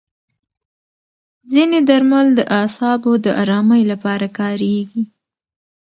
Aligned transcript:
ځینې 1.51 1.79
درمل 1.89 2.27
د 2.35 2.39
اعصابو 2.59 3.11
د 3.25 3.27
ارامۍ 3.41 3.81
لپاره 3.91 4.27
کارېږي. 4.39 5.03